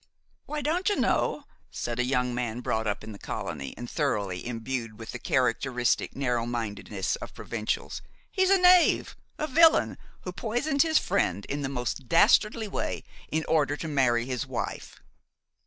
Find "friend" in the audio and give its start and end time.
10.97-11.45